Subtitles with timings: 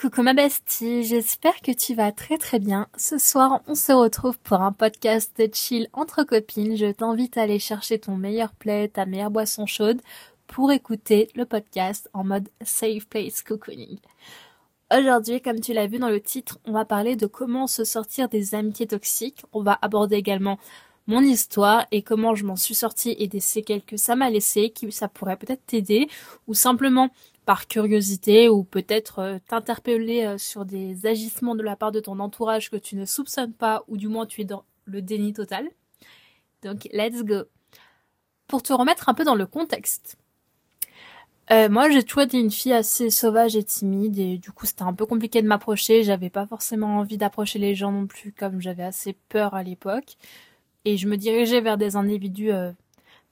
[0.00, 2.88] Coucou ma bestie, j'espère que tu vas très très bien.
[2.96, 6.78] Ce soir, on se retrouve pour un podcast de chill entre copines.
[6.78, 10.00] Je t'invite à aller chercher ton meilleur plaid, ta meilleure boisson chaude
[10.46, 13.98] pour écouter le podcast en mode safe place cocooning.
[14.90, 18.30] Aujourd'hui, comme tu l'as vu dans le titre, on va parler de comment se sortir
[18.30, 19.44] des amitiés toxiques.
[19.52, 20.58] On va aborder également
[21.06, 24.70] mon histoire et comment je m'en suis sortie et des séquelles que ça m'a laissé,
[24.70, 26.08] qui ça pourrait peut-être t'aider
[26.46, 27.10] ou simplement
[27.44, 32.18] par curiosité ou peut-être euh, t'interpeller euh, sur des agissements de la part de ton
[32.20, 35.68] entourage que tu ne soupçonnes pas ou du moins tu es dans le déni total.
[36.62, 37.44] Donc let's go.
[38.46, 40.16] Pour te remettre un peu dans le contexte.
[41.50, 44.84] Euh, moi j'ai toujours été une fille assez sauvage et timide et du coup c'était
[44.84, 46.04] un peu compliqué de m'approcher.
[46.04, 50.16] J'avais pas forcément envie d'approcher les gens non plus comme j'avais assez peur à l'époque.
[50.84, 52.50] Et je me dirigeais vers des individus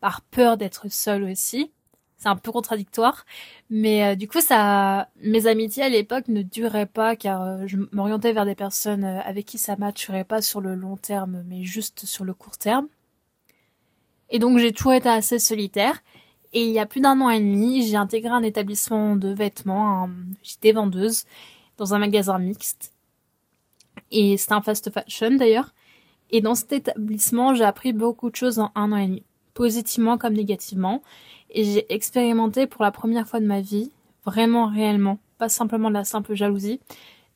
[0.00, 1.72] par peur d'être seule aussi
[2.20, 3.24] c'est un peu contradictoire.
[3.70, 7.78] Mais euh, du coup, ça, mes amitiés à l'époque ne duraient pas car euh, je
[7.92, 11.64] m'orientais vers des personnes euh, avec qui ça matcherait pas sur le long terme, mais
[11.64, 12.88] juste sur le court terme.
[14.28, 16.02] Et donc, j'ai toujours été assez solitaire.
[16.52, 20.10] Et il y a plus d'un an et demi, j'ai intégré un établissement de vêtements.
[20.42, 21.24] J'étais vendeuse
[21.78, 22.92] dans un magasin mixte.
[24.10, 25.72] Et c'était un fast fashion d'ailleurs.
[26.30, 29.22] Et dans cet établissement, j'ai appris beaucoup de choses en un an et demi,
[29.54, 31.02] positivement comme négativement
[31.50, 33.90] et j'ai expérimenté pour la première fois de ma vie,
[34.24, 36.80] vraiment réellement, pas simplement de la simple jalousie,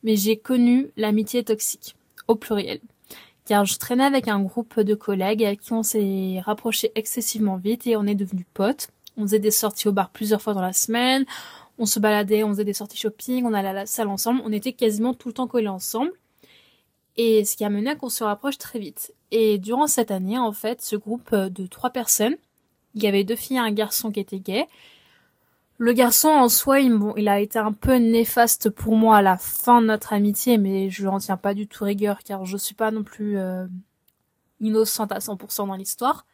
[0.03, 1.97] mais j'ai connu l'amitié toxique,
[2.29, 2.81] au pluriel.
[3.45, 7.87] Car je traînais avec un groupe de collègues avec qui on s'est rapproché excessivement vite
[7.87, 8.89] et on est devenus potes.
[9.17, 11.25] On faisait des sorties au bar plusieurs fois dans la semaine,
[11.79, 14.53] on se baladait, on faisait des sorties shopping, on allait à la salle ensemble, on
[14.53, 16.13] était quasiment tout le temps collés ensemble.
[17.17, 19.15] Et ce qui a mené à qu'on se rapproche très vite.
[19.31, 22.37] Et durant cette année, en fait, ce groupe de trois personnes
[22.95, 24.69] il y avait deux filles et un garçon qui étaient gays.
[25.79, 29.81] Le garçon en soi, il, a été un peu néfaste pour moi à la fin
[29.83, 32.93] de notre amitié, mais je n'en tiens pas du tout rigueur car je suis pas
[32.93, 33.67] non plus euh,
[34.61, 36.27] innocente à 100% dans l'histoire.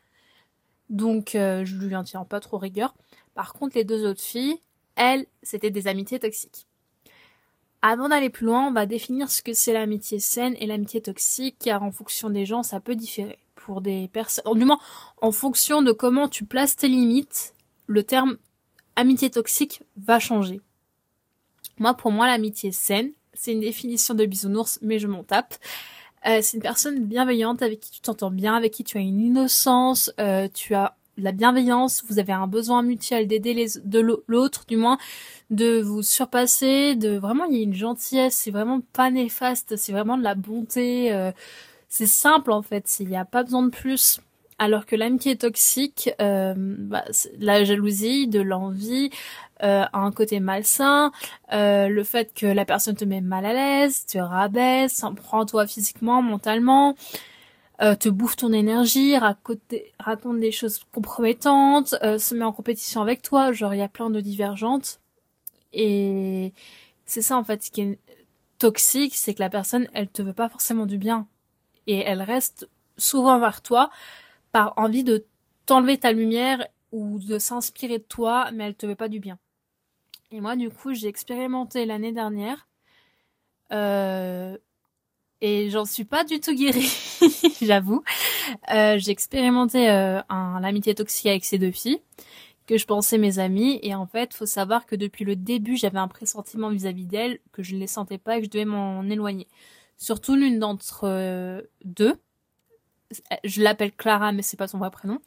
[0.90, 2.94] Donc euh, je lui en tiens pas trop rigueur.
[3.34, 4.58] Par contre, les deux autres filles,
[4.96, 6.66] elles, c'était des amitiés toxiques.
[7.80, 11.56] Avant d'aller plus loin, on va définir ce que c'est l'amitié saine et l'amitié toxique,
[11.58, 14.80] car en fonction des gens, ça peut différer pour des personnes, du moins
[15.20, 17.54] en fonction de comment tu places tes limites,
[17.86, 18.36] le terme
[18.96, 20.60] amitié toxique va changer.
[21.78, 25.54] Moi, pour moi, l'amitié saine, c'est une définition de bisounours, mais je m'en tape.
[26.26, 29.20] Euh, c'est une personne bienveillante avec qui tu t'entends bien, avec qui tu as une
[29.20, 34.64] innocence, euh, tu as la bienveillance, vous avez un besoin mutuel d'aider les de l'autre,
[34.66, 34.98] du moins
[35.50, 39.92] de vous surpasser, de vraiment il y a une gentillesse, c'est vraiment pas néfaste, c'est
[39.92, 41.12] vraiment de la bonté.
[41.12, 41.32] Euh,
[41.90, 44.20] c'est simple en fait, il n'y a pas besoin de plus.
[44.58, 47.04] Alors que l'amitié toxique, euh, bah,
[47.38, 49.10] la jalousie, de l'envie,
[49.62, 51.12] euh, un côté malsain,
[51.52, 55.46] euh, le fait que la personne te met mal à l'aise, te rabaisse, s'en prend
[55.46, 56.94] toi physiquement, mentalement,
[57.82, 59.60] euh, te bouffe ton énergie, raconte,
[59.98, 63.88] raconte des choses compromettantes, euh, se met en compétition avec toi, genre il y a
[63.88, 65.00] plein de divergentes.
[65.72, 66.52] Et
[67.06, 67.98] c'est ça en fait ce qui est
[68.58, 71.26] toxique, c'est que la personne, elle te veut pas forcément du bien
[71.90, 73.90] et elle reste souvent vers toi
[74.52, 75.26] par envie de
[75.66, 79.38] t'enlever ta lumière ou de s'inspirer de toi, mais elle te veut pas du bien.
[80.30, 82.68] Et moi, du coup, j'ai expérimenté l'année dernière.
[83.72, 84.56] Euh,
[85.40, 86.92] et j'en suis pas du tout guérie,
[87.62, 88.02] j'avoue.
[88.72, 92.00] Euh, j'ai expérimenté euh, l'amitié toxique avec ces deux filles
[92.66, 95.98] que je pensais mes amies et en fait, faut savoir que depuis le début, j'avais
[95.98, 99.02] un pressentiment vis-à-vis d'elles que je ne les sentais pas et que je devais m'en
[99.02, 99.48] éloigner
[100.00, 102.18] surtout l'une d'entre euh, deux.
[103.44, 105.18] Je l'appelle Clara, mais c'est pas son vrai prénom.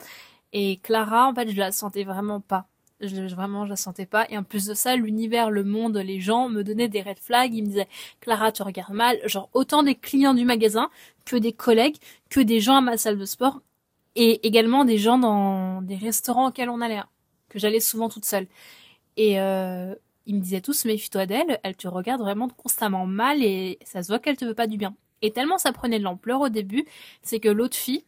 [0.52, 2.68] Et Clara, en fait, je la sentais vraiment pas.
[3.00, 4.26] Je, vraiment, je la sentais pas.
[4.30, 7.54] Et en plus de ça, l'univers, le monde, les gens me donnaient des red flags.
[7.54, 7.90] Ils me disaient,
[8.20, 9.18] Clara, tu regardes mal.
[9.26, 10.90] Genre, autant des clients du magasin
[11.26, 11.98] que des collègues,
[12.30, 13.62] que des gens à ma salle de sport.
[14.16, 17.08] Et également des gens dans des restaurants auxquels on allait, hein,
[17.50, 18.48] que j'allais souvent toute seule.
[19.18, 19.96] Et euh,
[20.26, 24.08] ils me disaient tous méfie-toi d'elle, elle te regarde vraiment constamment mal et ça se
[24.08, 24.96] voit qu'elle te veut pas du bien.
[25.22, 26.86] Et tellement ça prenait de l'ampleur au début,
[27.22, 28.06] c'est que l'autre fille,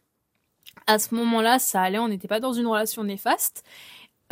[0.86, 3.64] à ce moment-là, ça allait, on n'était pas dans une relation néfaste.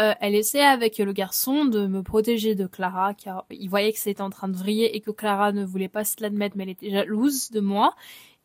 [0.01, 3.99] Euh, elle essayait avec le garçon de me protéger de Clara, car il voyait que
[3.99, 6.71] c'était en train de vriller et que Clara ne voulait pas se l'admettre, mais elle
[6.71, 7.95] était jalouse de moi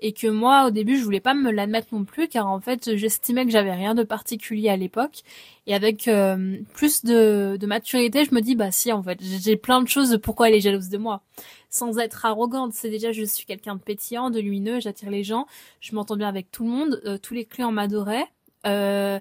[0.02, 2.96] et que moi au début je voulais pas me l'admettre non plus car en fait
[2.96, 5.24] j'estimais que j'avais rien de particulier à l'époque
[5.68, 9.56] et avec euh, plus de, de, maturité je me dis bah si en fait j'ai
[9.56, 11.22] plein de choses de pourquoi elle est jalouse de moi
[11.70, 15.46] sans être arrogante c'est déjà je suis quelqu'un de pétillant de lumineux j'attire les gens
[15.82, 18.28] je m'entends bien avec tout le monde euh, tous les clients m'adoraient
[18.66, 19.20] euh,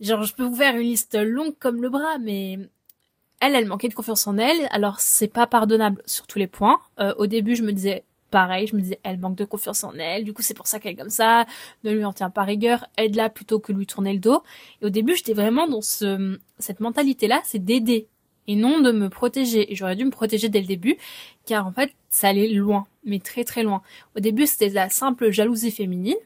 [0.00, 2.58] genre je peux vous faire une liste longue comme le bras mais
[3.40, 4.68] elle, elle manquait de confiance en elle.
[4.70, 6.78] Alors c'est pas pardonnable sur tous les points.
[7.00, 9.92] Euh, au début, je me disais pareil, je me disais elle manque de confiance en
[9.94, 10.24] elle.
[10.24, 11.46] Du coup, c'est pour ça qu'elle est comme ça.
[11.84, 12.86] Ne lui en tient pas rigueur.
[12.96, 14.42] Aide-la plutôt que lui tourner le dos.
[14.82, 18.08] Et au début, j'étais vraiment dans ce cette mentalité-là, c'est d'aider
[18.46, 19.72] et non de me protéger.
[19.72, 20.96] Et j'aurais dû me protéger dès le début,
[21.46, 23.82] car en fait, ça allait loin, mais très très loin.
[24.16, 26.16] Au début, c'était la simple jalousie féminine.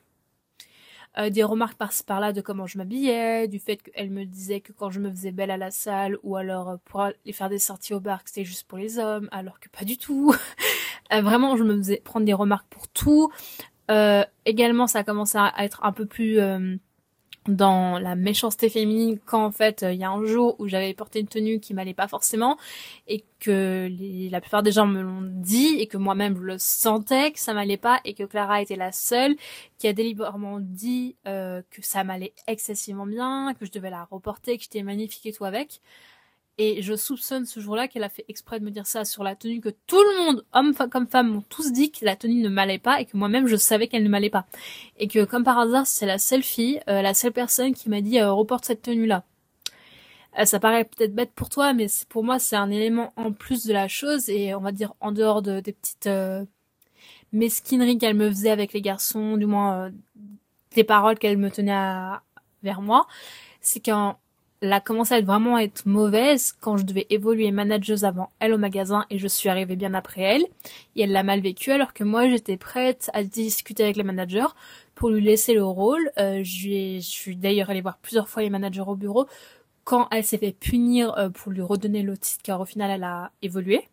[1.17, 4.73] Euh, des remarques par-ci par-là de comment je m'habillais, du fait qu'elle me disait que
[4.73, 7.61] quand je me faisais belle à la salle ou alors euh, pour aller faire des
[7.61, 10.35] sorties au bar, que c'était juste pour les hommes, alors que pas du tout.
[11.13, 13.31] Euh, vraiment, je me faisais prendre des remarques pour tout.
[14.47, 16.41] également, ça a commencé à être un peu plus
[17.49, 21.21] dans la méchanceté féminine quand en fait il y a un jour où j'avais porté
[21.21, 22.57] une tenue qui m'allait pas forcément
[23.07, 23.91] et que
[24.31, 27.53] la plupart des gens me l'ont dit et que moi-même je le sentais que ça
[27.53, 29.37] m'allait pas et que Clara était la seule
[29.79, 34.57] qui a délibérément dit euh, que ça m'allait excessivement bien, que je devais la reporter,
[34.57, 35.83] que j'étais magnifique et tout avec.
[36.57, 39.35] Et je soupçonne ce jour-là qu'elle a fait exprès de me dire ça sur la
[39.35, 42.49] tenue que tout le monde, homme comme femme, m'ont tous dit que la tenue ne
[42.49, 44.47] m'allait pas et que moi-même je savais qu'elle ne m'allait pas.
[44.97, 48.01] Et que comme par hasard, c'est la seule fille, euh, la seule personne qui m'a
[48.01, 49.25] dit euh, reporte cette tenue-là.
[50.39, 53.67] Euh, ça paraît peut-être bête pour toi, mais pour moi c'est un élément en plus
[53.67, 56.09] de la chose et on va dire en dehors de, des petites
[57.33, 59.91] mesquineries qu'elle me faisait avec les garçons, du moins
[60.75, 62.23] des paroles qu'elle me tenait à,
[62.63, 63.07] vers moi,
[63.61, 64.19] c'est qu'en
[64.61, 68.55] elle a commencé à être vraiment être mauvaise quand je devais évoluer manageuse avant elle
[68.55, 70.47] au magasin et je suis arrivée bien après elle.
[70.97, 74.47] Et elle l'a mal vécu alors que moi j'étais prête à discuter avec les managers
[74.95, 76.11] pour lui laisser le rôle.
[76.19, 79.27] Euh, je, suis d'ailleurs allée voir plusieurs fois les managers au bureau
[79.85, 83.05] quand elle s'est fait punir euh, pour lui redonner le titre car au final elle
[83.05, 83.87] a évolué.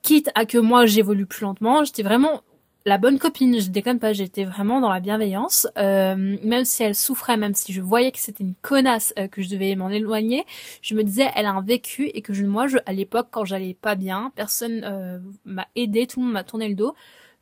[0.00, 2.42] Quitte à que moi j'évolue plus lentement, j'étais vraiment
[2.84, 6.94] la bonne copine, je déconne pas, j'étais vraiment dans la bienveillance, euh, même si elle
[6.94, 10.44] souffrait, même si je voyais que c'était une connasse, euh, que je devais m'en éloigner,
[10.80, 13.44] je me disais elle a un vécu et que je, moi, je, à l'époque, quand
[13.44, 16.94] j'allais pas bien, personne euh, m'a aidé, tout le monde m'a tourné le dos,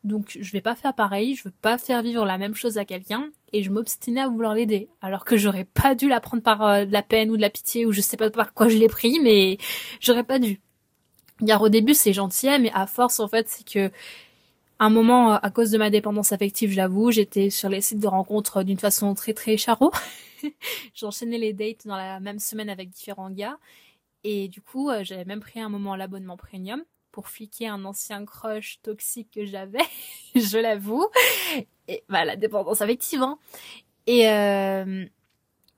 [0.04, 2.84] donc je vais pas faire pareil, je veux pas faire vivre la même chose à
[2.84, 6.86] quelqu'un et je m'obstinais à vouloir l'aider, alors que j'aurais pas dû la prendre par
[6.86, 8.88] de la peine ou de la pitié ou je sais pas par quoi je l'ai
[8.88, 9.58] pris, mais
[10.00, 10.60] j'aurais pas dû.
[11.46, 13.90] Car au début c'est gentil, mais à force en fait c'est que
[14.80, 18.06] un moment, euh, à cause de ma dépendance affective, j'avoue, j'étais sur les sites de
[18.06, 19.92] rencontres d'une façon très très charo.
[20.94, 23.58] J'enchaînais les dates dans la même semaine avec différents gars.
[24.24, 26.82] Et du coup, euh, j'avais même pris un moment l'abonnement premium
[27.12, 29.78] pour fliquer un ancien crush toxique que j'avais,
[30.34, 31.06] je l'avoue.
[31.86, 33.22] Et bah la dépendance affective.
[33.22, 33.38] Hein.
[34.06, 35.04] Et euh,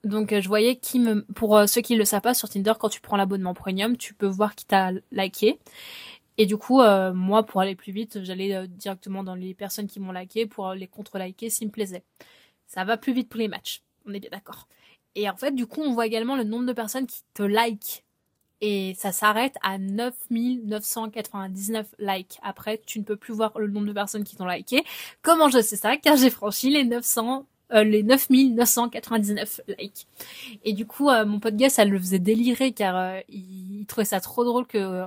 [0.04, 3.00] donc je voyais qui me, pour ceux qui le savent pas sur Tinder, quand tu
[3.00, 5.58] prends l'abonnement premium, tu peux voir qui t'a liké.
[6.38, 9.86] Et du coup, euh, moi, pour aller plus vite, j'allais euh, directement dans les personnes
[9.86, 12.04] qui m'ont liké pour les contre-liker s'ils me plaisaient.
[12.66, 14.66] Ça va plus vite pour les matchs, on est bien d'accord.
[15.14, 18.04] Et en fait, du coup, on voit également le nombre de personnes qui te like.
[18.62, 22.38] Et ça s'arrête à 9999 likes.
[22.42, 24.84] Après, tu ne peux plus voir le nombre de personnes qui t'ont liké.
[25.20, 25.96] Comment je sais ça?
[25.96, 30.06] Car j'ai franchi les 900 euh, les 9999 likes.
[30.64, 34.20] Et du coup, mon pote gars, ça le faisait délirer car il, il, trouvait ça
[34.20, 35.04] trop drôle que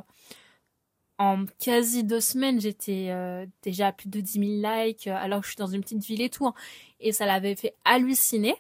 [1.18, 5.40] en quasi deux semaines, j'étais euh, déjà à plus de 10 000 likes, euh, alors
[5.40, 6.46] que je suis dans une petite ville et tout.
[6.48, 6.54] Hein.
[7.00, 8.56] et ça l'avait fait halluciner.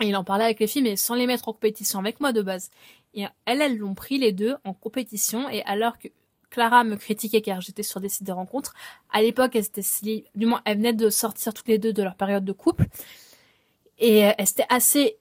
[0.00, 2.32] Et il en parlait avec les filles, mais sans les mettre en compétition avec moi
[2.32, 2.70] de base.
[3.14, 5.48] Et elles, elles l'ont pris les deux en compétition.
[5.50, 6.08] Et alors que
[6.50, 8.74] Clara me critiquait car j'étais sur des sites de rencontres,
[9.10, 12.14] à l'époque, elles étaient du moins, elles venaient de sortir toutes les deux de leur
[12.14, 12.86] période de couple.
[13.98, 15.17] Et euh, elles étaient assez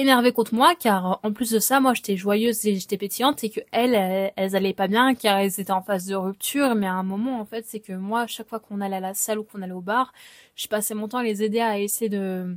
[0.00, 3.50] énervée contre moi car en plus de ça moi j'étais joyeuse et j'étais pétillante et
[3.50, 6.74] que elles, elles, allaient pas bien car elles étaient en phase de rupture.
[6.74, 9.14] Mais à un moment en fait c'est que moi chaque fois qu'on allait à la
[9.14, 10.12] salle ou qu'on allait au bar
[10.54, 12.56] je passais mon temps à les aider à essayer de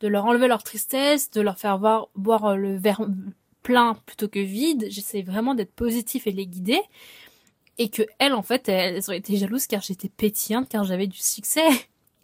[0.00, 3.02] de leur enlever leur tristesse de leur faire voir boire le verre
[3.62, 4.86] plein plutôt que vide.
[4.90, 6.80] J'essayais vraiment d'être positif et de les guider.
[7.78, 11.18] Et que elles en fait elles ont été jalouses car j'étais pétillante car j'avais du
[11.18, 11.66] succès.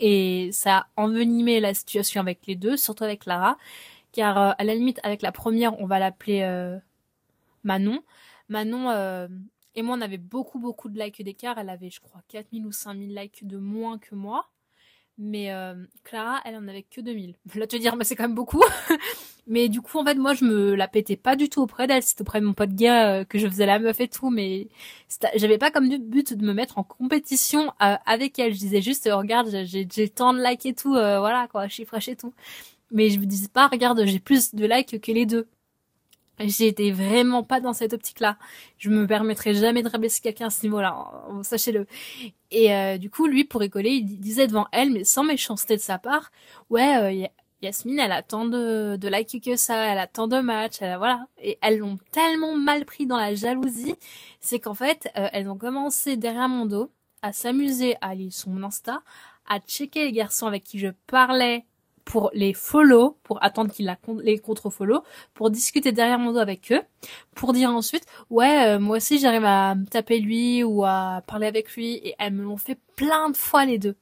[0.01, 3.57] Et ça a envenimé la situation avec les deux surtout avec Lara
[4.19, 6.77] car euh, à la limite avec la première on va l'appeler euh,
[7.63, 8.03] Manon.
[8.49, 9.29] Manon euh,
[9.77, 12.73] et moi on avait beaucoup beaucoup de likes d'écart, elle avait je crois 4000 ou
[12.73, 14.49] 5000 likes de moins que moi.
[15.21, 15.51] Mais
[16.05, 17.35] Clara, elle en avait que 2000.
[17.57, 18.63] Là te dire mais c'est quand même beaucoup.
[19.47, 22.03] mais du coup en fait moi je me la pétais pas du tout auprès d'elle,
[22.03, 24.67] c'était auprès de mon pote gars que je faisais la meuf et tout mais
[25.37, 28.53] j'avais pas comme but de me mettre en compétition avec elle.
[28.53, 32.35] Je disais juste regarde, j'ai tant de likes et tout voilà quoi, chiffre et tout
[32.91, 35.49] mais je me disais pas, regarde, j'ai plus de likes que les deux.
[36.41, 38.39] J'étais vraiment pas dans cette optique-là.
[38.79, 40.95] Je me permettrais jamais de rabaisser quelqu'un à ce niveau-là,
[41.29, 41.87] hein, sachez-le.
[42.53, 45.81] Et euh, du coup, lui, pour rigoler, il disait devant elle, mais sans méchanceté de
[45.81, 46.31] sa part,
[46.71, 47.29] ouais, euh,
[47.61, 50.93] Yasmine, elle a tant de, de likes que ça, elle a tant de matchs, elle
[50.93, 51.27] a, voilà.
[51.43, 53.97] Et elles l'ont tellement mal pris dans la jalousie,
[54.41, 56.93] c'est qu'en fait, euh, elles ont commencé derrière mon dos
[57.23, 59.03] à s'amuser à aller sur mon Insta,
[59.49, 61.65] à checker les garçons avec qui je parlais
[62.09, 65.03] pour les follow, pour attendre qu'ils les contre-follow,
[65.35, 66.81] pour discuter derrière mon dos avec eux,
[67.35, 71.47] pour dire ensuite, ouais, euh, moi aussi j'arrive à me taper lui ou à parler
[71.47, 73.95] avec lui, et elles me l'ont fait plein de fois les deux.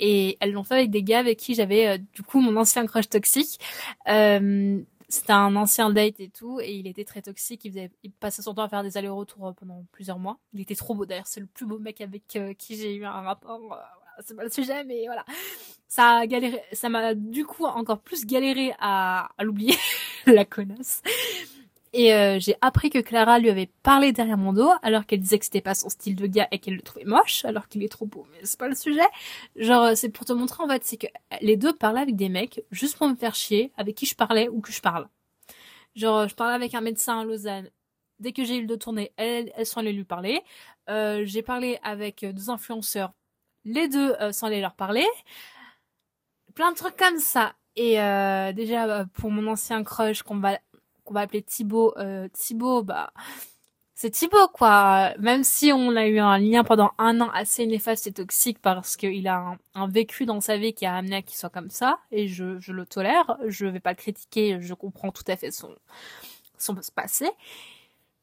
[0.00, 2.84] Et elles l'ont fait avec des gars avec qui j'avais euh, du coup mon ancien
[2.86, 3.60] crush toxique.
[4.08, 7.64] Euh, c'était un ancien date et tout, et il était très toxique.
[7.64, 10.38] Il, faisait, il passait son temps à faire des allers-retours pendant plusieurs mois.
[10.54, 11.28] Il était trop beau d'ailleurs.
[11.28, 13.78] C'est le plus beau mec avec qui j'ai eu un rapport
[14.24, 15.24] c'est pas le sujet, mais voilà.
[15.88, 19.74] Ça a galéré, ça m'a du coup encore plus galéré à, à l'oublier,
[20.26, 21.02] la connasse.
[21.96, 25.38] Et euh, j'ai appris que Clara lui avait parlé derrière mon dos, alors qu'elle disait
[25.38, 27.88] que c'était pas son style de gars et qu'elle le trouvait moche, alors qu'il est
[27.88, 29.06] trop beau, mais c'est pas le sujet.
[29.54, 31.06] Genre, c'est pour te montrer en fait, c'est que
[31.40, 34.48] les deux parlaient avec des mecs juste pour me faire chier, avec qui je parlais
[34.48, 35.08] ou que je parle.
[35.94, 37.70] Genre, je parlais avec un médecin à Lausanne.
[38.18, 40.42] Dès que j'ai eu le dos tourné, elles, elles sont allées lui parler.
[40.90, 43.12] Euh, j'ai parlé avec deux influenceurs
[43.64, 45.06] les deux euh, sans les leur parler.
[46.54, 47.54] Plein de trucs comme ça.
[47.76, 50.58] Et euh, déjà euh, pour mon ancien crush qu'on va
[51.04, 51.94] qu'on va appeler Thibaut,
[52.32, 53.12] Thibaut, bah
[53.94, 55.12] c'est Thibaut quoi.
[55.18, 58.96] Même si on a eu un lien pendant un an assez néfaste et toxique parce
[58.96, 61.98] qu'il a un, vécu dans sa vie qui a amené à qu'il soit comme ça
[62.10, 63.36] et je, je le tolère.
[63.46, 64.58] Je vais pas le critiquer.
[64.60, 65.74] Je comprends tout à fait son
[66.58, 67.28] son passé.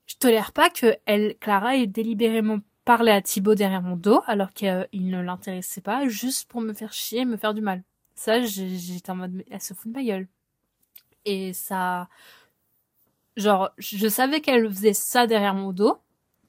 [0.08, 4.52] Je tolère pas que elle, Clara, ait délibérément parler à Thibaut derrière mon dos alors
[4.52, 7.84] qu'il ne l'intéressait pas, juste pour me faire chier, me faire du mal.
[8.16, 10.28] Ça, j'étais en mode, elle se fout de ma gueule.
[11.26, 12.10] Et ça,
[13.38, 15.98] genre, je savais qu'elle faisait ça derrière mon dos,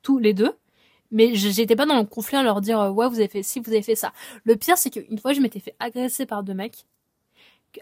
[0.02, 0.56] tous les deux,
[1.10, 3.70] mais j'étais pas dans le conflit à leur dire, ouais, vous avez fait ci, vous
[3.70, 4.12] avez fait ça.
[4.44, 6.86] Le pire, c'est qu'une fois, je m'étais fait agresser par deux mecs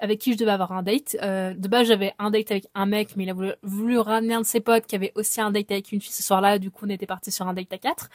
[0.01, 1.17] avec qui je devais avoir un date.
[1.23, 4.41] Euh, de base, j'avais un date avec un mec, mais il a voulu, ramener un
[4.41, 6.59] de ses potes qui avait aussi un date avec une fille ce soir-là.
[6.59, 8.09] Du coup, on était parti sur un date à quatre.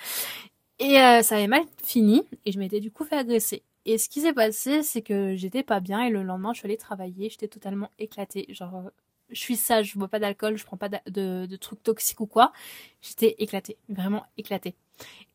[0.80, 3.64] Et euh, ça avait mal fini, et je m'étais du coup fait agresser.
[3.86, 6.68] Et ce qui s'est passé, c'est que j'étais pas bien, et le lendemain, je suis
[6.68, 8.46] allée travailler, j'étais totalement éclatée.
[8.50, 8.90] Genre, euh,
[9.30, 12.28] je suis sage, je bois pas d'alcool, je prends pas de, de, trucs toxiques ou
[12.28, 12.52] quoi.
[13.02, 14.76] J'étais éclatée, vraiment éclatée.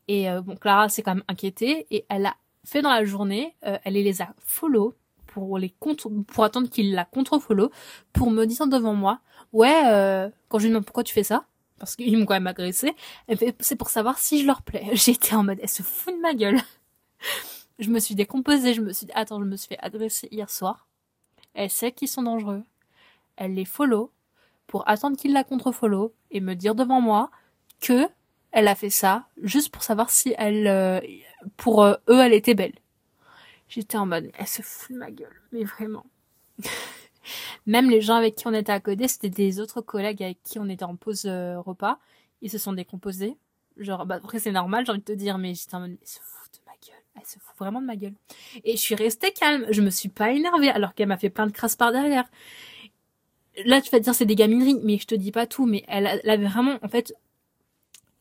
[0.07, 3.93] Et bon, Clara s'est quand même inquiétée, et elle a fait dans la journée, elle
[3.93, 4.95] les a follow
[5.31, 7.71] pour les contre pour attendre qu'il la contre-follow
[8.13, 9.21] pour me dire devant moi
[9.53, 11.45] ouais euh, quand je lui demande pourquoi tu fais ça
[11.79, 12.93] parce qu'ils m'ont quand même agressé
[13.59, 14.89] c'est pour savoir si je leur plais.
[14.93, 16.59] J'étais en mode elle se fout de ma gueule.
[17.79, 20.49] Je me suis décomposée je me suis dit attends je me suis fait agresser hier
[20.49, 20.87] soir.
[21.55, 22.63] Elle sait qu'ils sont dangereux.
[23.37, 24.11] Elle les follow
[24.67, 27.31] pour attendre qu'il la contre-follow et me dire devant moi
[27.79, 28.07] que
[28.51, 30.99] elle a fait ça juste pour savoir si elle euh,
[31.57, 32.75] pour euh, eux elle était belle
[33.71, 36.05] J'étais en mode, elle se fout de ma gueule, mais vraiment.
[37.65, 40.59] Même les gens avec qui on était à côté, c'était des autres collègues avec qui
[40.59, 41.97] on était en pause euh, repas.
[42.41, 43.37] Ils se sont décomposés.
[43.77, 46.07] Genre, bah après c'est normal, j'ai envie de te dire, mais j'étais en mode, elle
[46.07, 47.01] se fout de ma gueule.
[47.15, 48.15] Elle se fout vraiment de ma gueule.
[48.65, 49.65] Et je suis restée calme.
[49.69, 52.29] Je me suis pas énervée alors qu'elle m'a fait plein de crasses par derrière.
[53.63, 55.65] Là, tu vas te dire c'est des gamineries, mais je te dis pas tout.
[55.65, 57.13] Mais elle, elle avait vraiment, en fait,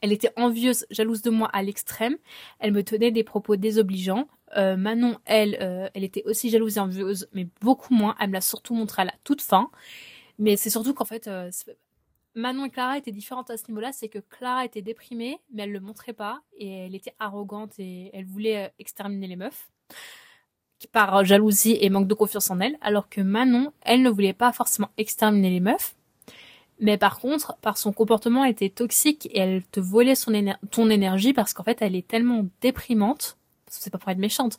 [0.00, 2.16] elle était envieuse, jalouse de moi à l'extrême.
[2.58, 4.28] Elle me tenait des propos désobligeants.
[4.56, 8.16] Euh, Manon, elle, euh, elle était aussi jalouse et envieuse, mais beaucoup moins.
[8.20, 9.70] Elle me l'a surtout montré à la toute fin.
[10.38, 11.50] Mais c'est surtout qu'en fait, euh,
[12.34, 13.92] Manon et Clara étaient différentes à ce niveau-là.
[13.92, 16.42] C'est que Clara était déprimée, mais elle le montrait pas.
[16.56, 19.68] Et elle était arrogante et elle voulait exterminer les meufs
[20.92, 22.78] par jalousie et manque de confiance en elle.
[22.80, 25.94] Alors que Manon, elle ne voulait pas forcément exterminer les meufs.
[26.80, 30.32] Mais par contre, par son comportement, elle était toxique et elle te volait son
[30.70, 33.36] ton énergie parce qu'en fait, elle est tellement déprimante
[33.70, 34.58] c'est pas pour être méchante,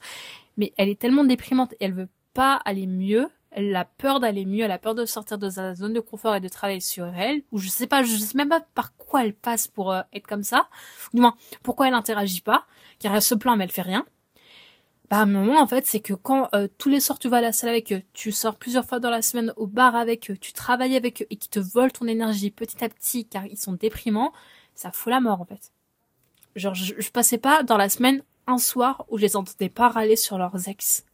[0.58, 3.30] mais elle est tellement déprimante et elle veut pas aller mieux.
[3.51, 6.36] Elle a peur d'aller mieux, elle a peur de sortir de sa zone de confort
[6.36, 7.42] et de travailler sur elle.
[7.51, 10.25] Ou je sais pas, je sais même pas par quoi elle passe pour euh, être
[10.25, 10.70] comme ça.
[11.13, 12.66] Du moins, pourquoi elle interagit pas,
[13.00, 14.06] car elle se plaint mais elle fait rien.
[15.12, 17.41] Bah, à un en fait, c'est que quand euh, tous les soirs tu vas à
[17.41, 20.38] la salle avec eux, tu sors plusieurs fois dans la semaine au bar avec eux,
[20.38, 23.58] tu travailles avec eux et qui te volent ton énergie petit à petit car ils
[23.58, 24.32] sont déprimants,
[24.74, 25.74] ça fout la mort en fait.
[26.56, 29.89] Genre, je, je passais pas dans la semaine un soir où je les entendais pas
[29.89, 31.06] râler sur leurs ex.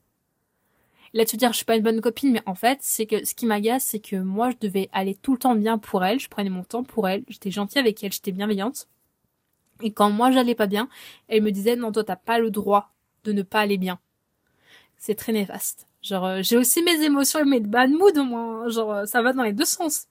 [1.13, 3.34] Là, tu dire, je suis pas une bonne copine, mais en fait, c'est que ce
[3.34, 6.30] qui m'agace, c'est que moi, je devais aller tout le temps bien pour elle, je
[6.30, 8.88] prenais mon temps pour elle, j'étais gentille avec elle, j'étais bienveillante.
[9.82, 10.88] Et quand moi, j'allais pas bien,
[11.30, 12.92] elle me disait, non, toi, t'as pas le droit
[13.27, 14.00] de ne pas aller bien.
[14.98, 15.88] C'est très néfaste.
[16.01, 18.69] Genre, euh, j'ai aussi mes émotions et mes bad mood, moi.
[18.69, 20.07] Genre, euh, ça va dans les deux sens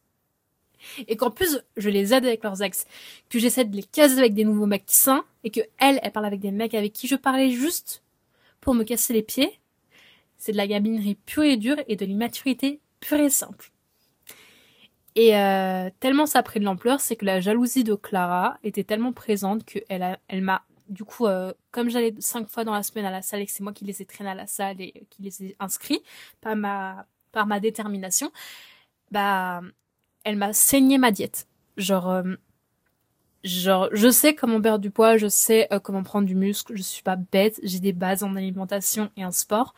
[1.09, 2.87] et qu'en plus je les aide avec leurs ex,
[3.29, 6.27] que j'essaie de les caser avec des nouveaux mecs sains et que elle, elle parle
[6.27, 8.03] avec des mecs avec qui je parlais juste
[8.61, 9.59] pour me casser les pieds,
[10.39, 13.71] c'est de la gabinerie pure et dure et de l'immaturité pur et simple.
[15.15, 18.85] Et euh, tellement ça a pris de l'ampleur, c'est que la jalousie de Clara était
[18.85, 23.05] tellement présente qu'elle elle m'a du coup, euh, comme j'allais cinq fois dans la semaine
[23.05, 25.07] à la salle et que c'est moi qui les ai traînés à la salle et
[25.11, 26.03] qui les ai inscrits
[26.41, 28.33] par ma par ma détermination,
[29.11, 29.61] bah
[30.25, 31.49] elle m'a saigné ma diète.
[31.77, 32.35] Genre euh,
[33.45, 37.03] genre je sais comment perdre du poids, je sais comment prendre du muscle, je suis
[37.03, 39.75] pas bête, j'ai des bases en alimentation et en sport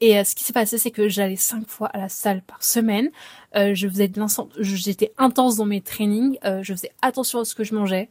[0.00, 2.62] et euh, ce qui s'est passé, c'est que j'allais cinq fois à la salle par
[2.62, 3.10] semaine.
[3.56, 4.20] Euh, je faisais de
[4.58, 6.38] j'étais intense dans mes trainings.
[6.44, 8.10] Euh, je faisais attention à ce que je mangeais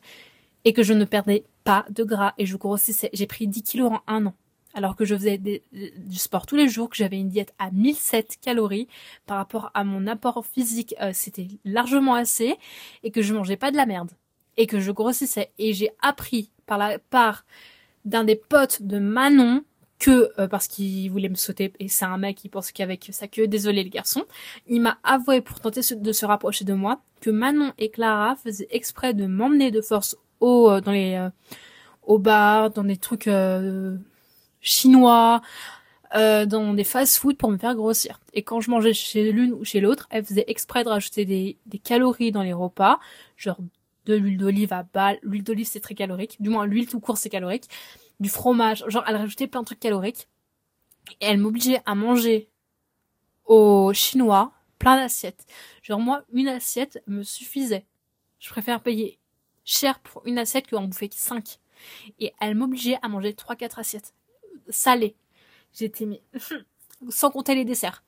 [0.64, 3.10] et que je ne perdais pas de gras et je grossissais.
[3.12, 4.34] J'ai pris 10 kilos en un an.
[4.74, 8.38] Alors que je faisais du sport tous les jours, que j'avais une diète à 1007
[8.42, 8.88] calories
[9.26, 12.56] par rapport à mon apport physique, euh, c'était largement assez
[13.04, 14.12] et que je mangeais pas de la merde
[14.58, 15.52] et que je grossissais.
[15.58, 17.46] Et j'ai appris par la part
[18.04, 19.64] d'un des potes de Manon
[19.98, 23.30] que euh, parce qu'il voulait me sauter et c'est un mec qui pense qu'avec sa
[23.30, 24.26] queue, désolé le garçon,
[24.68, 28.68] il m'a avoué pour tenter de se rapprocher de moi que Manon et Clara faisaient
[28.72, 31.30] exprès de m'emmener de force au euh, dans les euh,
[32.04, 33.30] au bar, dans des trucs
[34.62, 35.42] chinois,
[36.14, 38.20] dans des fast-food pour me faire grossir.
[38.34, 41.58] Et quand je mangeais chez l'une ou chez l'autre, elle faisait exprès de rajouter des,
[41.66, 43.00] des calories dans les repas,
[43.38, 43.58] genre
[44.06, 45.18] de l'huile d'olive à balle.
[45.24, 47.70] L'huile d'olive c'est très calorique, du moins l'huile tout court c'est calorique
[48.20, 50.28] du fromage, genre elle rajoutait plein de trucs caloriques.
[51.22, 52.50] Et elle m'obligeait à manger
[53.46, 55.46] au chinois plein d'assiettes.
[55.82, 57.86] Genre moi, une assiette me suffisait.
[58.40, 59.20] Je préfère payer
[59.66, 61.60] cher pour une assiette en bouffer cinq.
[62.20, 64.14] Et elle m'obligeait à manger trois, quatre assiettes
[64.70, 65.16] salées.
[65.74, 66.22] J'étais mis
[67.10, 68.04] sans compter les desserts.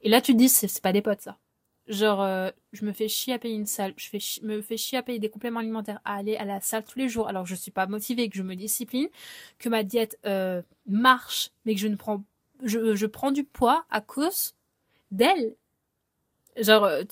[0.00, 1.38] Et là tu te dis c'est pas des potes ça.
[1.88, 4.98] Genre, euh, je me fais chier à payer une salle, je fais me fais chier
[4.98, 7.56] à payer des compléments alimentaires, à aller à la salle tous les jours, alors je
[7.56, 9.08] suis pas motivée, que je me discipline,
[9.58, 12.22] que ma diète euh, marche, mais que je ne prends,
[12.62, 14.54] je, je prends du poids à cause
[15.10, 15.56] d'elle.
[16.56, 17.02] Genre, euh,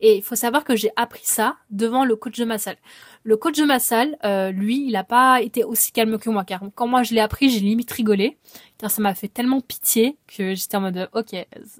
[0.00, 2.76] et il faut savoir que j'ai appris ça devant le coach de ma salle.
[3.24, 6.44] Le coach de ma salle, euh, lui, il a pas été aussi calme que moi,
[6.44, 8.38] car quand moi je l'ai appris, j'ai limite rigolé,
[8.78, 11.36] car ça m'a fait tellement pitié que j'étais en mode, ok,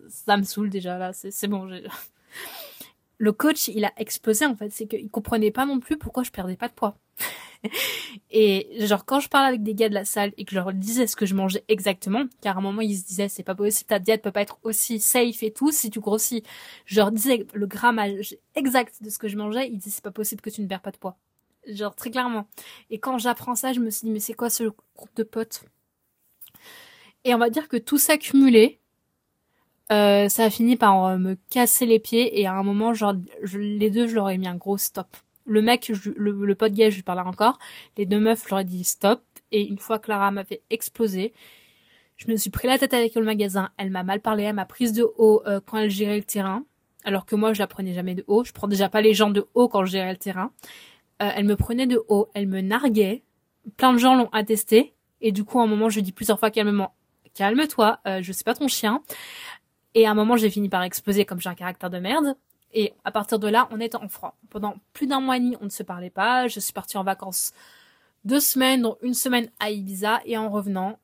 [0.09, 1.69] ça me saoule déjà là, c'est bon.
[3.23, 6.33] Le coach, il a explosé en fait, c'est qu'il comprenait pas non plus pourquoi je
[6.33, 6.99] perdais pas de poids.
[8.33, 10.73] et genre quand je parlais avec des gars de la salle et que je leur
[10.73, 13.55] disais ce que je mangeais exactement, car à un moment ils se disaient c'est pas
[13.55, 16.43] possible, ta diète peut pas être aussi safe et tout si tu grossis.
[16.85, 20.11] Je leur disais le grammage exact de ce que je mangeais, ils disaient c'est pas
[20.11, 21.17] possible que tu ne perds pas de poids.
[21.69, 22.49] Genre très clairement.
[22.91, 24.65] Et quand j'apprends ça, je me suis dit mais c'est quoi ce
[24.97, 25.63] groupe de potes?
[27.23, 28.81] Et on va dire que tout ça cumulé,
[29.93, 33.15] euh, ça a fini par euh, me casser les pieds et à un moment genre
[33.55, 36.97] les deux je leur ai mis un gros stop le mec, le, pote gay, je
[36.97, 37.59] lui parlais encore.
[37.97, 39.23] Les deux meufs, je leur ai dit stop.
[39.51, 41.33] Et une fois Clara m'a fait exploser,
[42.17, 43.71] je me suis pris la tête avec le magasin.
[43.77, 46.65] Elle m'a mal parlé, elle m'a prise de haut euh, quand elle gérait le terrain.
[47.05, 48.45] Alors que moi, je la prenais jamais de haut.
[48.45, 50.53] Je prends déjà pas les gens de haut quand je gérais le terrain.
[51.21, 53.25] Euh, elle me prenait de haut, elle me narguait.
[53.77, 54.95] Plein de gens l'ont attesté.
[55.21, 56.95] Et du coup, à un moment, je dis plusieurs fois calmement,
[57.35, 59.03] calme-toi, euh, je sais pas ton chien.
[59.95, 62.37] Et à un moment, j'ai fini par exploser comme j'ai un caractère de merde.
[62.73, 64.37] Et à partir de là, on était en froid.
[64.49, 66.49] Pendant plus d'un mois et demi, on ne se parlait pas.
[66.49, 67.53] Je suis partie en vacances
[68.25, 70.21] deux semaines, dont une semaine à Ibiza.
[70.25, 70.99] Et en revenant,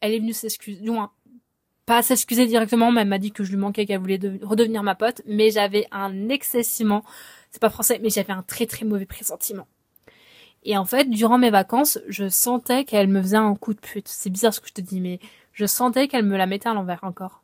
[0.00, 1.10] elle est venue s'excuser, du moins,
[1.86, 4.94] pas s'excuser directement, mais elle m'a dit que je lui manquais, qu'elle voulait redevenir ma
[4.94, 5.22] pote.
[5.26, 7.04] Mais j'avais un excessivement,
[7.50, 9.66] c'est pas français, mais j'avais un très très mauvais pressentiment.
[10.62, 14.08] Et en fait, durant mes vacances, je sentais qu'elle me faisait un coup de pute.
[14.08, 15.18] C'est bizarre ce que je te dis, mais
[15.52, 17.39] je sentais qu'elle me la mettait à l'envers encore.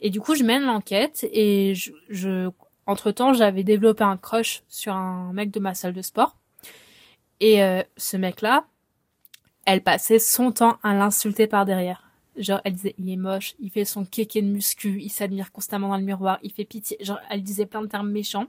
[0.00, 2.50] Et du coup, je mène l'enquête et je, je
[2.86, 6.36] entre temps, j'avais développé un crush sur un mec de ma salle de sport.
[7.38, 8.66] Et euh, ce mec-là,
[9.64, 12.10] elle passait son temps à l'insulter par derrière.
[12.36, 15.88] Genre, elle disait, il est moche, il fait son kéké de muscu, il s'admire constamment
[15.88, 16.96] dans le miroir, il fait pitié.
[17.00, 18.46] Genre, elle disait plein de termes méchants.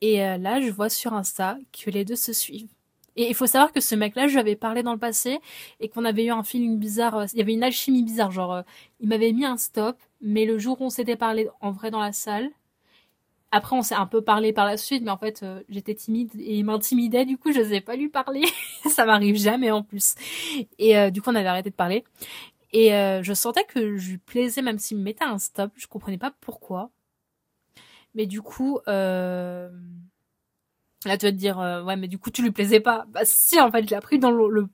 [0.00, 2.68] Et euh, là, je vois sur Insta que les deux se suivent.
[3.16, 5.40] Et il faut savoir que ce mec-là, je lui avais parlé dans le passé
[5.80, 7.16] et qu'on avait eu un feeling bizarre.
[7.16, 8.30] Euh, il y avait une alchimie bizarre.
[8.30, 8.62] Genre,
[9.00, 12.00] il m'avait mis un stop, mais le jour où on s'était parlé en vrai dans
[12.00, 12.50] la salle,
[13.56, 16.32] après, on s'est un peu parlé par la suite, mais en fait, euh, j'étais timide
[16.40, 18.42] et il m'intimidait, du coup, je n'osais pas lui parler.
[18.90, 20.16] ça m'arrive jamais en plus.
[20.80, 22.02] Et euh, du coup, on avait arrêté de parler.
[22.72, 25.70] Et euh, je sentais que je lui plaisais, même s'il me mettait un stop.
[25.76, 26.90] Je comprenais pas pourquoi.
[28.16, 28.80] Mais du coup,
[31.08, 33.06] là, tu vas te dire, ouais, mais du coup, tu lui plaisais pas.
[33.08, 34.68] Bah si, en fait, je l'ai appris dans le,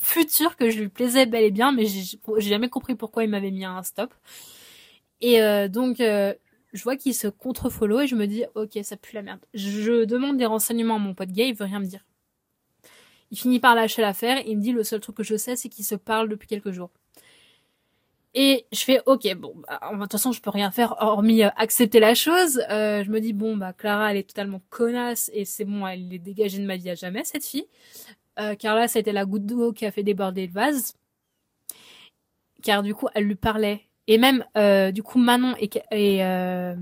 [0.00, 3.52] futur que je lui plaisais bel et bien, mais j'ai jamais compris pourquoi il m'avait
[3.52, 4.12] mis un stop.
[5.20, 6.02] Et donc,
[6.72, 9.40] je vois qu'il se contre-follow et je me dis, ok, ça pue la merde.
[9.54, 12.04] Je demande des renseignements à mon pote gay, il veut rien me dire.
[13.30, 15.56] Il finit par lâcher l'affaire et il me dit, le seul truc que je sais,
[15.56, 16.90] c'est qu'il se parle depuis quelques jours.
[18.34, 21.50] Et je fais ok bon bah, de toute façon je peux rien faire hormis euh,
[21.56, 22.62] accepter la chose.
[22.70, 26.12] Euh, je me dis bon bah Clara elle est totalement connasse et c'est bon elle
[26.12, 27.66] est dégagée de ma vie à jamais cette fille.
[28.38, 30.94] Euh, car là c'était la goutte d'eau qui a fait déborder le vase.
[32.62, 36.74] Car du coup elle lui parlait et même euh, du coup Manon et et euh,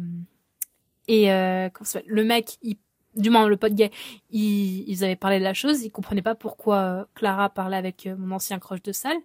[1.08, 2.76] et le mec il
[3.16, 3.90] du moins le pote gay,
[4.30, 8.36] ils, ils avaient parlé de la chose, ils comprenaient pas pourquoi Clara parlait avec mon
[8.36, 9.16] ancien croche de salle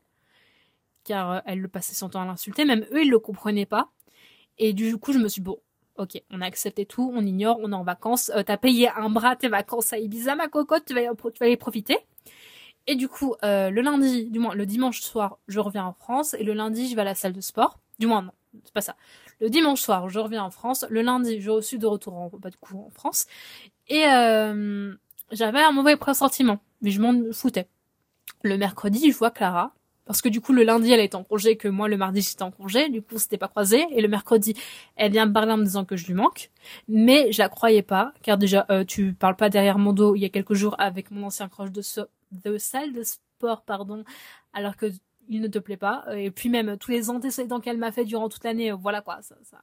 [1.06, 2.66] car euh, elle le passait son temps à l'insulter.
[2.66, 3.90] Même eux, ils le comprenaient pas.
[4.58, 5.60] Et du coup, je me suis dit, bon,
[5.98, 8.32] ok, on a accepté tout, on ignore, on est en vacances.
[8.36, 11.48] Euh, T'as payé un bras tes vacances à Ibiza, ma cocotte, tu vas, tu vas
[11.48, 11.98] y profiter.
[12.88, 16.36] Et du coup, euh, le lundi, du moins le dimanche soir, je reviens en France.
[16.36, 17.80] Et le lundi, je vais à la salle de sport.
[18.00, 18.32] Du moins, non,
[18.64, 18.96] c'est pas ça.
[19.40, 20.86] Le dimanche soir, je reviens en France.
[20.90, 23.26] Le lundi, je suis de retour en, pas de coup, en France.
[23.88, 24.94] Et euh,
[25.32, 27.68] j'avais un mauvais pressentiment, mais je m'en foutais.
[28.44, 29.74] Le mercredi, je vois Clara
[30.06, 32.44] parce que du coup le lundi elle est en congé que moi le mardi j'étais
[32.44, 32.90] en congé.
[32.90, 34.56] Du coup c'était pas croisé et le mercredi
[34.96, 36.52] elle vient me parler en me disant que je lui manque.
[36.88, 38.14] Mais je la croyais pas.
[38.22, 41.12] Car déjà euh, tu parles pas derrière mon dos il y a quelques jours avec
[41.12, 41.82] mon ancien croche de,
[42.32, 44.04] de salle de sport pardon
[44.54, 44.88] alors que
[45.28, 46.06] il ne te plaît pas.
[46.16, 49.22] Et puis même tous les antécédents qu'elle m'a fait durant toute l'année euh, voilà quoi
[49.22, 49.60] ça ça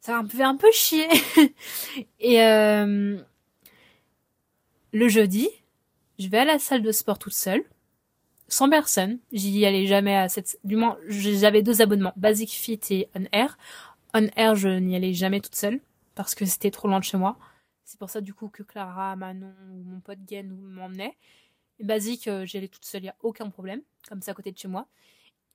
[0.00, 1.08] ça me fait un peu chier.
[2.20, 3.18] Et euh,
[4.92, 5.48] le jeudi
[6.18, 7.64] je vais à la salle de sport toute seule
[8.52, 9.18] sans personne.
[9.32, 13.56] J'y allais jamais à cette, du moins, j'avais deux abonnements, Basic Fit et On Air.
[14.12, 15.80] On Air, je n'y allais jamais toute seule
[16.14, 17.38] parce que c'était trop loin de chez moi.
[17.84, 21.16] C'est pour ça, du coup, que Clara, Manon ou mon pote Guen m'emmenaient.
[21.80, 23.80] Basic, euh, j'y allais toute seule, y a aucun problème.
[24.06, 24.86] Comme ça, à côté de chez moi.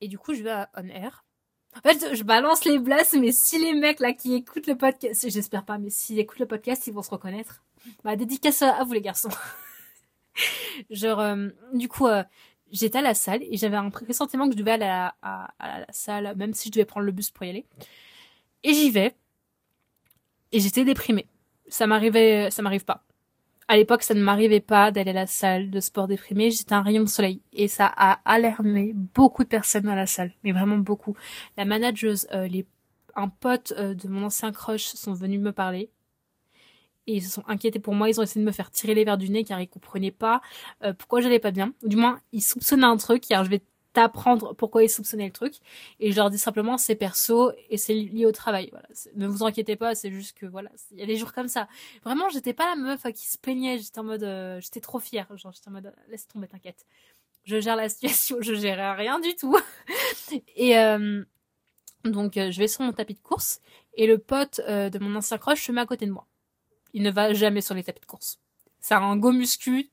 [0.01, 1.23] Et du coup, je vais à On Air.
[1.75, 5.29] En fait, je balance les blasts, mais si les mecs là qui écoutent le podcast,
[5.29, 7.63] j'espère pas, mais s'ils écoutent le podcast, ils vont se reconnaître.
[8.03, 9.29] Bah, dédicace à vous les garçons.
[10.89, 12.23] Genre, euh, du coup, euh,
[12.71, 15.13] j'étais à la salle et j'avais un pressentiment que je devais aller à
[15.59, 17.65] la, salle, même si je devais prendre le bus pour y aller.
[18.63, 19.15] Et j'y vais.
[20.51, 21.27] Et j'étais déprimée.
[21.67, 23.03] Ça m'arrivait, ça m'arrive pas.
[23.67, 26.51] À l'époque, ça ne m'arrivait pas d'aller à la salle de sport déprimée.
[26.51, 27.41] J'étais un rayon de soleil.
[27.51, 30.31] Et ça a alarmé beaucoup de personnes dans la salle.
[30.43, 31.17] Mais vraiment beaucoup.
[31.57, 32.65] La manageuse, euh, les,
[33.15, 35.89] un pote euh, de mon ancien crush sont venus me parler
[37.07, 38.09] et ils se sont inquiétés pour moi.
[38.09, 40.41] Ils ont essayé de me faire tirer les verres du nez car ils comprenaient pas
[40.83, 41.73] euh, pourquoi j'allais pas bien.
[41.83, 43.61] Du moins, ils soupçonnaient un truc car je vais
[43.93, 45.55] t'apprendre pourquoi ils soupçonnaient le truc.
[45.99, 48.69] Et je leur dis simplement c'est perso et c'est lié au travail.
[48.71, 48.87] Voilà.
[49.15, 51.67] Ne vous inquiétez pas, c'est juste que voilà, il y a des jours comme ça.
[52.03, 53.79] Vraiment, j'étais pas la meuf qui se plaignait.
[53.79, 55.25] J'étais en mode, euh, j'étais trop fière.
[55.35, 56.85] Genre, j'étais en mode laisse tomber, t'inquiète.
[57.45, 59.57] Je gère la situation, je gérais rien du tout.
[60.55, 61.23] et euh,
[62.03, 63.61] donc, je vais sur mon tapis de course
[63.95, 66.27] et le pote de mon ancien crush se met à côté de moi
[66.93, 68.39] il ne va jamais sur les tapis de course.
[68.79, 69.89] C'est un go muscu,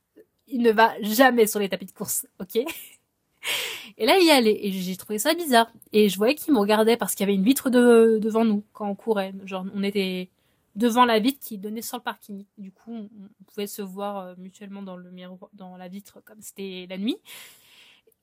[0.49, 2.57] il ne va jamais sur les tapis de course, ok?
[3.99, 5.71] Et là, il y allait, et j'ai trouvé ça bizarre.
[5.93, 8.65] Et je voyais qu'il me regardait parce qu'il y avait une vitre de, devant nous
[8.73, 9.33] quand on courait.
[9.45, 10.31] Genre, on était
[10.75, 12.45] devant la vitre qui donnait sur le parking.
[12.59, 13.09] Du coup, on,
[13.47, 17.17] pouvait se voir euh, mutuellement dans le miroir, dans la vitre comme c'était la nuit.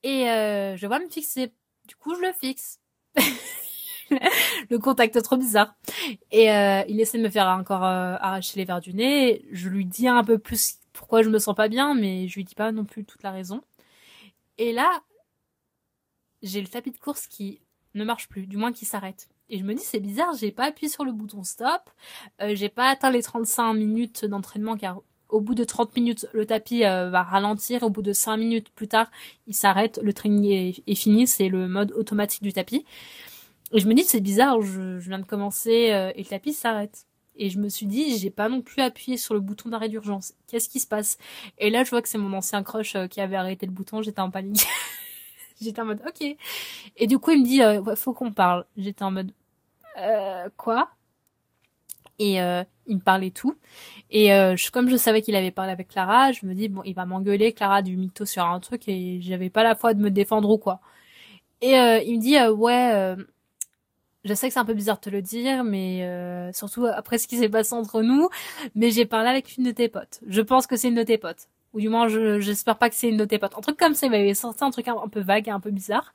[0.02, 1.52] Et euh, je vois me fixer.
[1.86, 2.80] Du coup, je le fixe.
[4.70, 5.74] le contact trop bizarre.
[6.30, 9.44] Et euh, il essaie de me faire encore euh, arracher les verres du nez.
[9.52, 12.44] Je lui dis un peu plus pourquoi je me sens pas bien, mais je lui
[12.44, 13.62] dis pas non plus toute la raison.
[14.58, 15.02] Et là,
[16.42, 17.60] j'ai le tapis de course qui
[17.94, 19.28] ne marche plus, du moins qui s'arrête.
[19.48, 21.90] Et je me dis c'est bizarre, j'ai pas appuyé sur le bouton stop,
[22.40, 26.44] euh, j'ai pas atteint les 35 minutes d'entraînement car au bout de 30 minutes, le
[26.44, 27.82] tapis va ralentir.
[27.82, 29.10] Au bout de 5 minutes plus tard,
[29.46, 29.98] il s'arrête.
[30.02, 31.26] Le training est, est fini.
[31.26, 32.84] C'est le mode automatique du tapis.
[33.72, 36.52] Et je me dis, c'est bizarre, je, je, viens de commencer euh, et le tapis
[36.52, 37.06] s'arrête.
[37.36, 40.34] Et je me suis dit, j'ai pas non plus appuyé sur le bouton d'arrêt d'urgence.
[40.46, 41.16] Qu'est-ce qui se passe?
[41.58, 44.02] Et là, je vois que c'est mon ancien crush euh, qui avait arrêté le bouton.
[44.02, 44.66] J'étais en panique.
[45.60, 46.36] J'étais en mode, ok.
[46.96, 48.66] Et du coup, il me dit, euh, faut qu'on parle.
[48.76, 49.32] J'étais en mode,
[49.98, 50.90] euh, quoi?
[52.18, 53.56] Et il me parlait tout.
[54.10, 56.94] Et je, comme je savais qu'il avait parlé avec Clara, je me dis, bon, il
[56.94, 58.88] va m'engueuler, Clara, du mytho sur un truc.
[58.88, 60.80] Et j'avais pas la foi de me défendre ou quoi.
[61.62, 63.16] Et il me dit, ouais
[64.24, 67.18] je sais que c'est un peu bizarre de te le dire, mais euh, surtout après
[67.18, 68.28] ce qui s'est passé entre nous,
[68.74, 70.20] mais j'ai parlé avec une de tes potes.
[70.26, 71.48] Je pense que c'est une de tes potes.
[71.74, 73.56] Ou du moins, j'espère pas que c'est une de tes potes.
[73.56, 76.12] Un truc comme ça, il m'avait sorti un truc un, peu vague, un peu bizarre.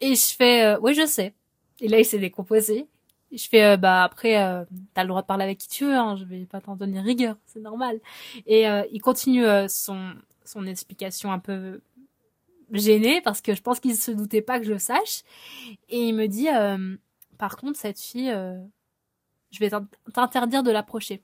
[0.00, 1.32] Et je fais, euh, oui, je sais.
[1.80, 2.86] Et là, il s'est décomposé.
[3.32, 5.94] Je fais, euh, bah après, euh, t'as le droit de parler avec qui tu veux,
[5.94, 7.98] hein, je vais pas t'en donner rigueur, c'est normal.
[8.46, 11.80] Et il continue son, son explication un peu
[12.72, 15.22] gêné parce que je pense qu'il se doutait pas que je le sache.
[15.88, 16.48] Et il me dit,
[17.38, 18.58] par contre, cette fille, euh,
[19.50, 19.70] je vais
[20.12, 21.22] t'interdire de l'approcher.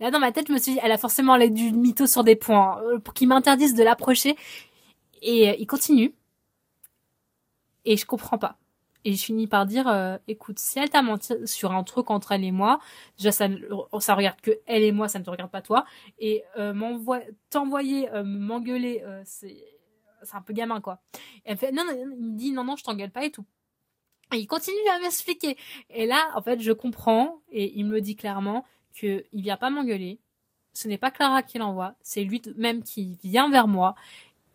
[0.00, 2.24] Là, dans ma tête, je me suis dit, elle a forcément l'aide du mytho sur
[2.24, 4.36] des points, euh, pour qu'il m'interdise de l'approcher.
[5.22, 6.14] Et euh, il continue.
[7.84, 8.58] Et je comprends pas.
[9.04, 12.32] Et je finis par dire, euh, écoute, si elle t'a menti sur un truc entre
[12.32, 12.80] elle et moi,
[13.16, 13.46] déjà ça,
[14.00, 15.84] ça regarde que elle et moi, ça ne te regarde pas toi.
[16.18, 16.74] Et euh,
[17.48, 19.64] t'envoyer, euh, m'engueuler, c'est,
[20.24, 20.98] c'est un peu gamin quoi.
[21.44, 23.44] Et elle fait, non, non, il me dit, non, non, je t'engueule pas et tout.
[24.32, 25.56] Il continue à m'expliquer.
[25.90, 29.70] Et là, en fait, je comprends et il me dit clairement que il vient pas
[29.70, 30.18] m'engueuler.
[30.72, 33.94] Ce n'est pas Clara qui l'envoie, c'est lui-même qui vient vers moi.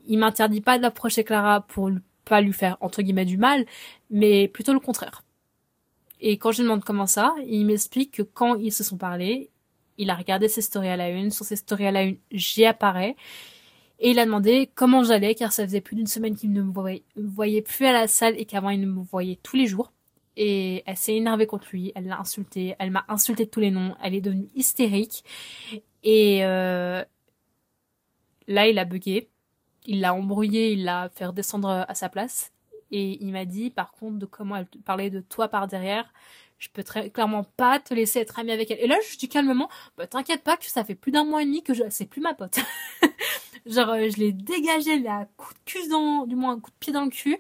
[0.06, 1.90] Il m'interdit pas d'approcher Clara pour
[2.26, 3.66] pas lui faire entre guillemets du mal,
[4.10, 5.24] mais plutôt le contraire.
[6.20, 9.50] Et quand je demande comment ça, il m'explique que quand ils se sont parlé,
[9.98, 12.66] il a regardé ses stories à la une, sur ses stories à la une, j'y
[12.66, 13.16] apparais,
[14.02, 16.74] et il a demandé comment j'allais, car ça faisait plus d'une semaine qu'il ne me
[17.16, 19.94] voyait, plus à la salle et qu'avant il me voyait tous les jours.
[20.38, 23.72] Et elle s'est énervée contre lui, elle l'a insulté, elle m'a insulté de tous les
[23.72, 25.24] noms, elle est devenue hystérique.
[26.04, 27.04] Et euh,
[28.48, 29.30] là, il a bugué
[29.86, 32.52] il l'a embrouillé, il l'a fait descendre à sa place.
[32.92, 36.12] Et il m'a dit, par contre, de comment elle parlait de toi par derrière,
[36.58, 38.80] je peux très clairement pas te laisser être ami avec elle.
[38.82, 41.46] Et là, je dis calmement, bah t'inquiète pas que ça fait plus d'un mois et
[41.46, 42.60] demi que je, c'est plus ma pote.
[43.65, 46.71] Genre, euh, je l'ai dégagé, il a coup de cul dans, du moins un coup
[46.71, 47.38] de pied dans le cul,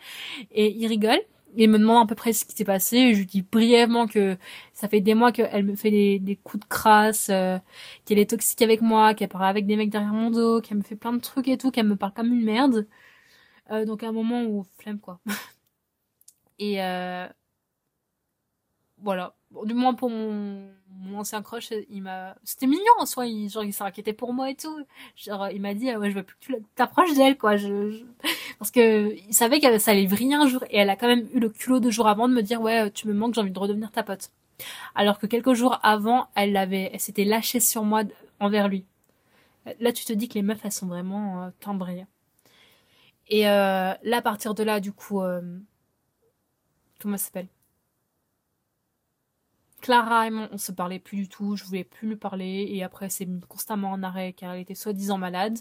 [0.51, 1.21] et il rigole
[1.55, 3.13] il me demande à peu près ce qui s'est passé.
[3.13, 4.37] je lui dis brièvement que
[4.73, 7.57] ça fait des mois qu'elle me fait des, des coups de crasse, euh,
[8.05, 10.83] qu'elle est toxique avec moi, qu'elle parle avec des mecs derrière mon dos, qu'elle me
[10.83, 12.87] fait plein de trucs et tout, qu'elle me parle comme une merde.
[13.71, 15.19] Euh, donc à un moment où flemme quoi.
[16.59, 17.27] et euh,
[18.97, 19.35] voilà.
[19.65, 23.25] du moins pour mon, mon ancien crush, il m'a, c'était mignon en soi.
[23.25, 24.85] Il, genre il s'est inquiété pour moi et tout.
[25.15, 27.57] Genre il m'a dit ah ouais je veux plus que tu t'approches d'elle quoi.
[27.57, 28.03] je
[28.61, 31.27] parce que il savait que ça allait vriller un jour et elle a quand même
[31.33, 33.49] eu le culot deux jours avant de me dire ouais tu me manques j'ai envie
[33.49, 34.29] de redevenir ta pote
[34.93, 38.03] alors que quelques jours avant elle l'avait elle s'était lâchée sur moi
[38.39, 38.85] envers lui
[39.79, 42.05] là tu te dis que les meufs elles sont vraiment euh, timbrées
[43.29, 45.41] et euh, là à partir de là du coup euh,
[46.99, 47.47] comment ça s'appelle?
[49.81, 52.83] Clara et moi, on se parlait plus du tout, je voulais plus lui parler, et
[52.83, 55.57] après, c'est constamment en arrêt car elle était soi-disant malade.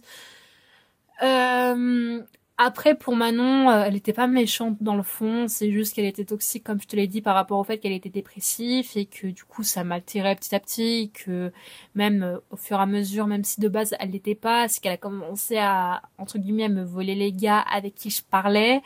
[1.22, 2.22] Euh,
[2.62, 6.26] après, pour Manon, euh, elle était pas méchante dans le fond, c'est juste qu'elle était
[6.26, 9.28] toxique, comme je te l'ai dit, par rapport au fait qu'elle était dépressive et que
[9.28, 11.52] du coup ça m'altérait petit à petit, que
[11.94, 14.82] même euh, au fur et à mesure, même si de base elle l'était pas, c'est
[14.82, 18.82] qu'elle a commencé à, entre guillemets, me voler les gars avec qui je parlais.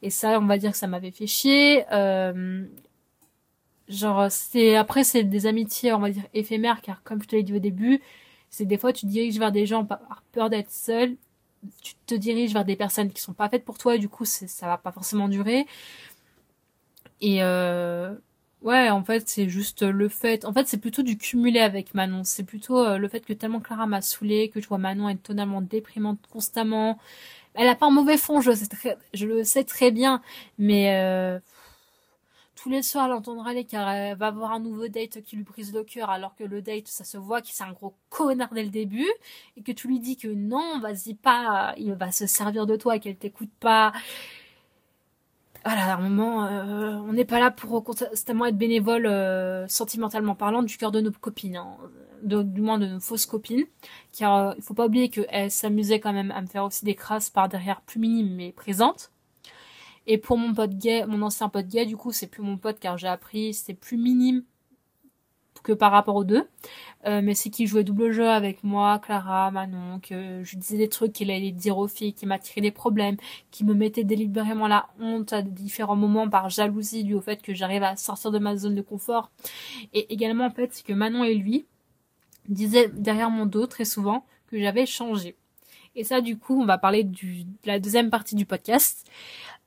[0.00, 1.84] Et ça, on va dire que ça m'avait fait chier.
[3.90, 7.42] Genre, c'est, après c'est des amitiés, on va dire, éphémères, car comme je te l'ai
[7.42, 8.00] dit au début,
[8.50, 11.16] c'est des fois tu diriges vers des gens par peur d'être seul
[11.82, 14.66] tu te diriges vers des personnes qui sont pas faites pour toi du coup ça
[14.66, 15.66] va pas forcément durer.
[17.20, 18.14] Et euh,
[18.62, 22.24] ouais en fait c'est juste le fait en fait c'est plutôt du cumulé avec Manon.
[22.24, 25.22] C'est plutôt euh, le fait que tellement Clara m'a saoulé que tu vois Manon est
[25.22, 26.98] totalement déprimante constamment.
[27.54, 28.52] Elle a pas un mauvais fond je,
[29.14, 30.22] je le sais très bien
[30.58, 31.38] mais euh,
[32.62, 35.44] tous les soirs, elle entendra les car elle va avoir un nouveau date qui lui
[35.44, 38.52] brise le cœur, alors que le date, ça se voit qu'il c'est un gros connard
[38.52, 39.08] dès le début,
[39.56, 42.98] et que tu lui dis que non, vas-y pas, il va se servir de toi
[42.98, 43.92] qu'elle t'écoute pas.
[45.64, 50.34] Voilà, à un moment, euh, on n'est pas là pour constamment être bénévole, euh, sentimentalement
[50.34, 51.76] parlant, du cœur de nos copines, hein,
[52.22, 53.64] du moins de nos fausses copines,
[54.12, 56.94] car euh, il faut pas oublier qu'elle s'amusait quand même à me faire aussi des
[56.94, 59.12] crasses par derrière plus minimes mais présentes.
[60.12, 62.80] Et pour mon pote gay, mon ancien pote gay, du coup, c'est plus mon pote
[62.80, 64.42] car j'ai appris, c'est plus minime
[65.62, 66.48] que par rapport aux deux.
[67.06, 70.88] Euh, mais c'est qui jouait double jeu avec moi, Clara, Manon, que je disais des
[70.88, 73.18] trucs qu'il allait dire aux filles, qui m'attirait des problèmes,
[73.52, 77.54] qui me mettait délibérément la honte à différents moments par jalousie dû au fait que
[77.54, 79.30] j'arrive à sortir de ma zone de confort.
[79.92, 81.66] Et également, en fait, c'est que Manon et lui
[82.48, 85.36] disaient derrière mon dos très souvent que j'avais changé.
[85.94, 87.16] Et ça, du coup, on va parler de
[87.64, 89.06] la deuxième partie du podcast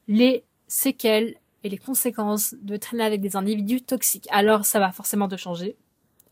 [0.08, 4.28] les séquelles et les conséquences de traîner avec des individus toxiques.
[4.32, 5.76] Alors ça va forcément te changer.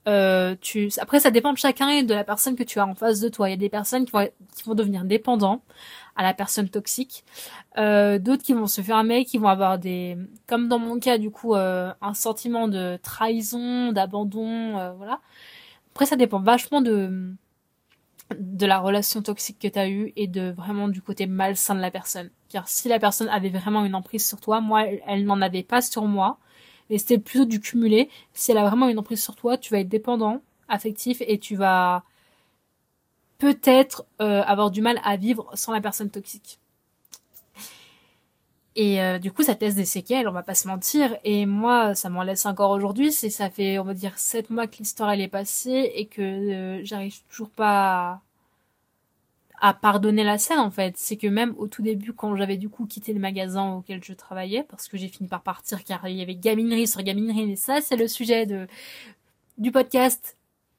[0.07, 0.89] Euh, tu...
[0.99, 3.29] Après ça dépend de chacun et de la personne que tu as en face de
[3.29, 3.47] toi.
[3.49, 5.61] Il y a des personnes qui vont, qui vont devenir dépendants
[6.15, 7.23] à la personne toxique.
[7.77, 10.17] Euh, D'autres qui vont se fermer, qui vont avoir des...
[10.47, 15.21] Comme dans mon cas du coup, euh, un sentiment de trahison, d'abandon, euh, voilà.
[15.93, 17.33] Après ça dépend vachement de
[18.39, 21.81] de la relation toxique que tu as eue et de vraiment du côté malsain de
[21.81, 22.29] la personne.
[22.51, 25.81] Car si la personne avait vraiment une emprise sur toi, moi, elle, n'en avait pas
[25.81, 26.37] sur moi.
[26.89, 28.09] Et c'était plutôt du cumulé.
[28.33, 31.55] Si elle a vraiment une emprise sur toi, tu vas être dépendant, affectif, et tu
[31.55, 32.03] vas
[33.37, 36.59] peut-être euh, avoir du mal à vivre sans la personne toxique.
[38.75, 41.17] Et euh, du coup, ça teste des séquelles, on va pas se mentir.
[41.23, 43.11] Et moi, ça m'en laisse encore aujourd'hui.
[43.11, 46.21] C'est ça fait, on va dire, sept mois que l'histoire elle est passée et que
[46.21, 48.21] euh, j'arrive toujours pas
[49.61, 50.97] à pardonner la scène en fait.
[50.97, 54.13] C'est que même au tout début, quand j'avais du coup quitté le magasin auquel je
[54.13, 57.55] travaillais, parce que j'ai fini par partir car il y avait gaminerie sur gaminerie, et
[57.55, 58.67] ça c'est le sujet de
[59.57, 60.37] du podcast,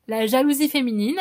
[0.08, 1.18] la jalousie féminine.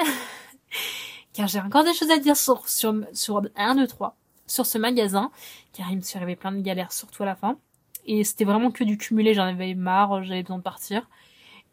[1.33, 4.77] car j'ai encore des choses à dire sur sur sur un de trois sur ce
[4.77, 5.31] magasin,
[5.73, 7.57] car il me suis arrivé plein de galères surtout à la fin.
[8.05, 11.07] Et c'était vraiment que du cumulé, j'en avais marre, j'avais besoin de partir.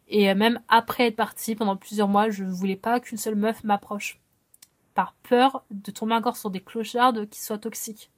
[0.07, 4.19] Et même après être partie pendant plusieurs mois, je voulais pas qu'une seule meuf m'approche
[4.99, 8.11] par peur de tomber encore sur des clochards qui soient toxiques.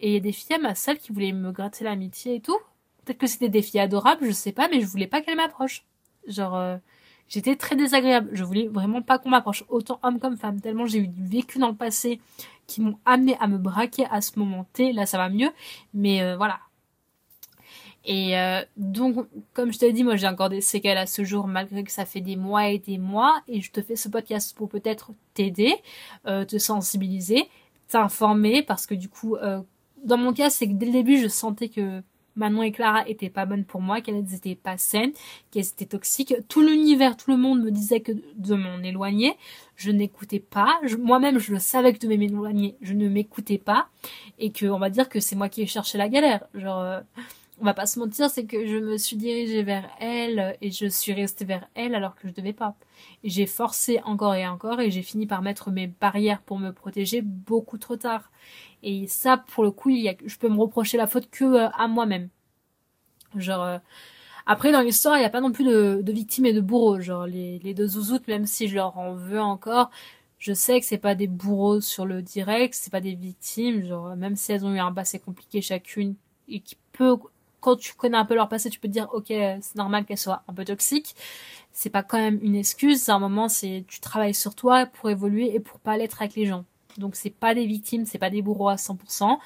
[0.00, 2.40] Et il y a des filles à ma salle qui voulaient me gratter l'amitié et
[2.40, 2.56] tout.
[3.04, 5.84] Peut-être que c'était des filles adorables, je sais pas, mais je voulais pas qu'elles m'approchent.
[6.26, 6.78] Genre, euh,
[7.28, 8.30] j'étais très désagréable.
[8.32, 11.58] Je voulais vraiment pas qu'on m'approche, autant homme comme femme, tellement j'ai eu du vécu
[11.58, 12.22] dans le passé
[12.66, 14.94] qui m'ont amené à me braquer à ce moment T.
[14.94, 15.50] Là, ça va mieux,
[15.92, 16.58] mais euh, voilà.
[18.10, 21.46] Et euh, donc, comme je t'ai dit, moi j'ai encore des séquelles à ce jour,
[21.46, 23.42] malgré que ça fait des mois et des mois.
[23.48, 25.74] Et je te fais ce podcast pour peut-être t'aider,
[26.26, 27.50] euh, te sensibiliser,
[27.88, 29.60] t'informer, parce que du coup, euh,
[30.04, 32.02] dans mon cas, c'est que dès le début, je sentais que
[32.34, 35.12] Manon et Clara étaient pas bonnes pour moi, qu'elles étaient pas saines,
[35.50, 36.34] qu'elles étaient toxiques.
[36.48, 39.36] Tout l'univers, tout le monde me disait que de m'en éloigner.
[39.76, 40.80] Je n'écoutais pas.
[40.98, 43.88] Moi-même, je savais que de m'éloigner, je ne m'écoutais pas.
[44.38, 46.44] Et que, on va dire que c'est moi qui ai cherché la galère.
[46.54, 47.02] Genre,
[47.60, 50.86] on va pas se mentir, c'est que je me suis dirigée vers elle et je
[50.86, 52.76] suis restée vers elle alors que je devais pas.
[53.24, 57.20] J'ai forcé encore et encore et j'ai fini par mettre mes barrières pour me protéger
[57.22, 58.30] beaucoup trop tard.
[58.82, 61.44] Et ça, pour le coup, il y a, je peux me reprocher la faute que
[61.44, 62.28] euh, à moi-même.
[63.36, 63.78] Genre, euh,
[64.46, 67.00] après dans l'histoire, il n'y a pas non plus de, de, victimes et de bourreaux.
[67.00, 69.90] Genre les, les deux zouzoutes, même si je leur en veux encore,
[70.38, 73.84] je sais que c'est pas des bourreaux sur le direct, c'est pas des victimes.
[73.84, 76.14] Genre même si elles ont eu un passé compliqué chacune
[76.48, 77.18] et qui peut
[77.60, 80.18] quand tu connais un peu leur passé, tu peux te dire ok, c'est normal qu'elle
[80.18, 81.14] soit un peu toxique.
[81.72, 83.02] C'est pas quand même une excuse.
[83.02, 86.34] C'est un moment, c'est tu travailles sur toi pour évoluer et pour pas l'être avec
[86.34, 86.64] les gens.
[86.98, 89.38] Donc c'est pas des victimes, c'est pas des bourreaux à 100%.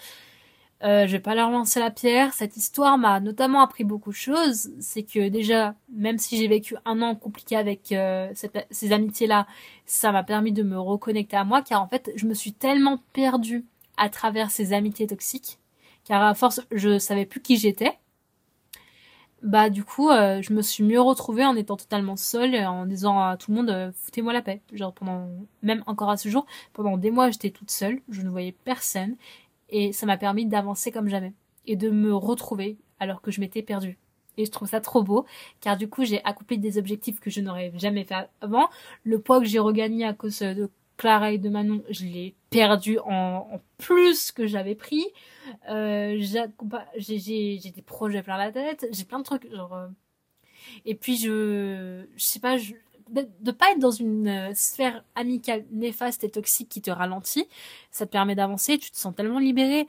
[0.85, 2.33] Euh, je vais pas leur lancer la pierre.
[2.33, 4.71] Cette histoire m'a notamment appris beaucoup de choses.
[4.81, 8.33] C'est que déjà, même si j'ai vécu un an compliqué avec euh,
[8.71, 9.47] ces amitiés-là,
[9.87, 12.99] ça m'a permis de me reconnecter à moi, car en fait, je me suis tellement
[13.13, 13.65] perdue
[13.97, 15.59] à travers ces amitiés toxiques,
[16.05, 17.93] car à force, je savais plus qui j'étais
[19.43, 23.21] bah du coup euh, je me suis mieux retrouvée en étant totalement seule en disant
[23.21, 24.63] à tout le monde euh, foutez-moi la paix.
[24.73, 25.29] Genre pendant
[25.63, 29.17] même encore à ce jour pendant des mois j'étais toute seule je ne voyais personne
[29.69, 31.33] et ça m'a permis d'avancer comme jamais
[31.67, 33.99] et de me retrouver alors que je m'étais perdue.
[34.39, 35.27] Et je trouve ça trop beau
[35.61, 38.69] car du coup j'ai accompli des objectifs que je n'aurais jamais fait avant.
[39.03, 40.71] Le poids que j'ai regagné à cause de
[41.03, 45.05] Clara et de Manon, je l'ai perdu en, plus que j'avais pris.
[45.69, 49.75] Euh, j'ai des projets plein la tête, j'ai plein de trucs genre.
[49.75, 49.89] Euh,
[50.85, 52.75] et puis je, je sais pas, je,
[53.11, 57.49] de, de pas être dans une euh, sphère amicale néfaste et toxique qui te ralentit,
[57.91, 59.89] ça te permet d'avancer, tu te sens tellement libéré.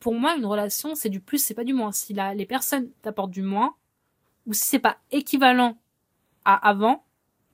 [0.00, 1.92] Pour moi, une relation, c'est du plus, c'est pas du moins.
[1.92, 3.74] Si la, les personnes t'apportent du moins,
[4.46, 5.76] ou si c'est pas équivalent
[6.46, 7.04] à avant,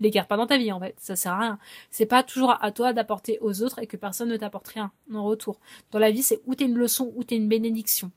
[0.02, 1.58] les garde pas dans ta vie en fait, ça sert à rien.
[1.90, 5.24] C'est pas toujours à toi d'apporter aux autres et que personne ne t'apporte rien en
[5.24, 5.60] retour.
[5.90, 8.10] Dans la vie, c'est ou t'es une leçon ou t'es une bénédiction.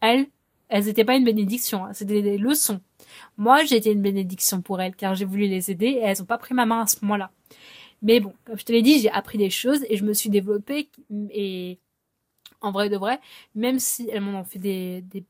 [0.00, 0.26] Elles,
[0.68, 2.80] elles étaient pas une bénédiction, hein, c'était des leçons.
[3.36, 6.26] Moi, j'ai été une bénédiction pour elles car j'ai voulu les aider et elles ont
[6.26, 7.30] pas pris ma main à ce moment-là.
[8.02, 10.30] Mais bon, comme je te l'ai dit, j'ai appris des choses et je me suis
[10.30, 10.90] développée
[11.30, 11.78] et
[12.60, 13.20] en vrai de vrai,
[13.54, 15.24] même si elles m'ont fait des, des,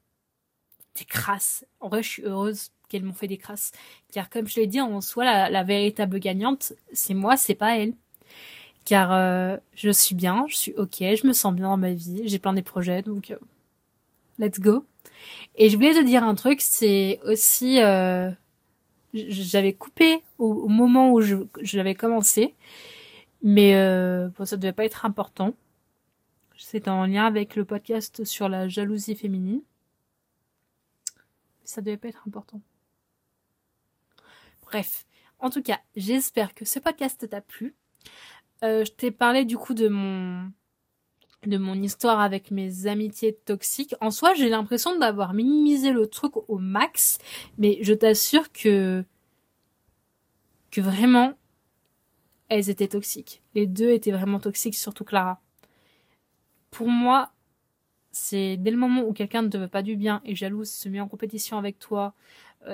[0.96, 3.72] des crasses, en vrai, je suis heureuse qu'elles m'ont fait des crasses.
[4.12, 7.94] Car comme je l'ai dit, en soi, la, véritable gagnante, c'est moi, c'est pas elle.
[8.84, 12.22] Car euh, je suis bien, je suis ok, je me sens bien dans ma vie,
[12.26, 13.38] j'ai plein des projets, donc euh,
[14.38, 14.84] let's go.
[15.56, 18.30] Et je voulais te dire un truc, c'est aussi, euh,
[19.12, 21.36] j'avais coupé au, moment où je,
[21.76, 22.54] l'avais commencé,
[23.42, 23.72] mais
[24.38, 25.54] bon, ça devait pas être important.
[26.56, 29.62] C'est en lien avec le podcast sur la jalousie féminine.
[31.64, 32.60] Ça devait pas être important.
[34.74, 35.06] Bref,
[35.38, 37.76] en tout cas, j'espère que ce podcast t'a plu.
[38.64, 40.50] Euh, je t'ai parlé du coup de mon
[41.46, 43.94] de mon histoire avec mes amitiés toxiques.
[44.00, 47.18] En soi, j'ai l'impression d'avoir minimisé le truc au max,
[47.56, 49.04] mais je t'assure que
[50.72, 51.34] que vraiment
[52.48, 53.44] elles étaient toxiques.
[53.54, 55.40] Les deux étaient vraiment toxiques, surtout Clara.
[56.72, 57.30] Pour moi,
[58.10, 60.88] c'est dès le moment où quelqu'un ne te veut pas du bien et jalouse, se
[60.88, 62.14] met en compétition avec toi,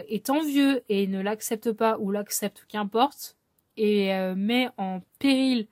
[0.08, 3.36] est envieux et ne l'accepte pas ou l'accepte, qu'importe,
[3.76, 5.66] et euh, met en péril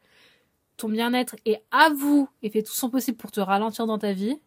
[0.76, 4.38] ton bien-être et avoue et fait tout son possible pour te ralentir dans ta vie,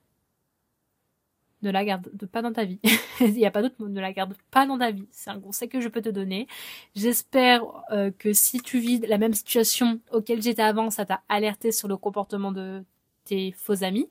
[1.61, 2.80] ne la garde pas dans ta vie.
[3.19, 5.07] Il n'y a pas d'autre mot, ne la garde pas dans ta vie.
[5.11, 6.47] C'est un conseil que je peux te donner.
[6.95, 11.72] J'espère euh, que si tu vis la même situation auquel j'étais avant, ça t'a alerté
[11.72, 12.84] sur le comportement de
[13.26, 14.09] tes faux amis.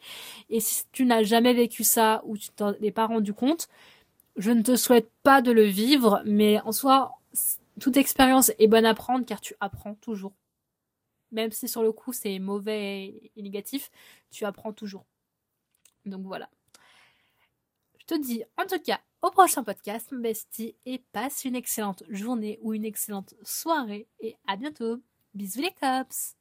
[0.48, 3.68] Et si tu n'as jamais vécu ça ou tu t'en es pas rendu compte,
[4.40, 7.18] je ne te souhaite pas de le vivre, mais en soi,
[7.78, 10.32] toute expérience est bonne à prendre car tu apprends toujours.
[11.30, 13.90] Même si sur le coup c'est mauvais et négatif,
[14.30, 15.04] tu apprends toujours.
[16.06, 16.48] Donc voilà.
[17.98, 22.58] Je te dis en tout cas au prochain podcast, bestie, et passe une excellente journée
[22.62, 24.08] ou une excellente soirée.
[24.20, 25.02] Et à bientôt.
[25.34, 26.36] Bisous les cops